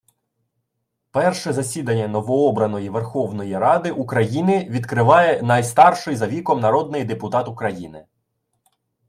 Перше 1.11 1.53
засідання 1.53 2.07
новообраної 2.07 2.89
Верховної 2.89 3.57
Ради 3.59 3.91
України 3.91 4.67
відкриває 4.69 5.41
найстарший 5.43 6.15
за 6.15 6.27
віком 6.27 6.59
народний 6.59 7.03
депутат 7.03 7.47
України. 7.47 8.05